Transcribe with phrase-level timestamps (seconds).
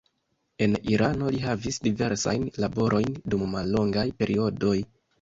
[0.65, 4.79] En Irano li havis diversajn laborojn dum mallongaj periodoj.